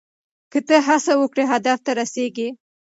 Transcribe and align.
که 0.51 0.59
ته 0.67 0.75
هڅه 0.87 1.13
وکړې 1.21 1.43
هدف 1.51 1.77
ته 1.85 1.91
رسیږې. 1.99 2.49